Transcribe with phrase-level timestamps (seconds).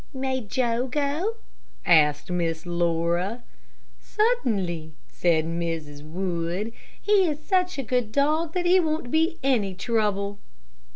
[0.15, 1.35] "May Joe go?"
[1.85, 3.43] asked Miss Laura.
[3.99, 6.01] "Certainly," said Mrs.
[6.03, 10.39] Wood; "he is such a good dog that he won't be any trouble."